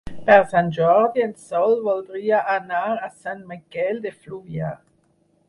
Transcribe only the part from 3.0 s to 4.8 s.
Sant Miquel de Fluvià.